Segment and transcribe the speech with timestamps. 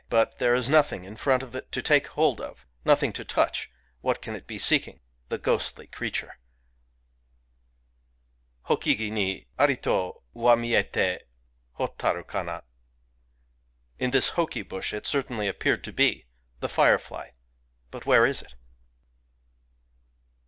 [0.09, 3.69] but there is nothing in front of it to take hold of [nothing to touch:
[3.99, 6.39] what can it be seek X ing— the ghostly creature?].
[8.65, 11.19] H6ki gi ni Ari to wa miyetc,
[11.77, 12.63] Hotaru kana!
[13.99, 16.25] In this hoki bush it certainly appeared to be,—
[16.61, 17.33] the fire fly!
[17.91, 18.55] [but where is it